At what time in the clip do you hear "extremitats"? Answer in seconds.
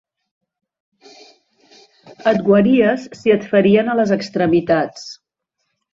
4.19-5.05